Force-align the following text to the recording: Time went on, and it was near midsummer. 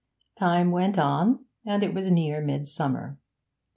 Time 0.35 0.71
went 0.71 0.97
on, 0.97 1.45
and 1.67 1.83
it 1.83 1.93
was 1.93 2.09
near 2.09 2.41
midsummer. 2.41 3.19